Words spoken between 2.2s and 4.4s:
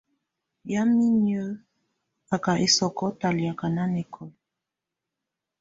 á ka ɛsɔkɔ talakɛá nanɛkɔla.